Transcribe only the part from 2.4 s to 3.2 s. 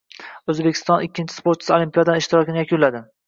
yakunladi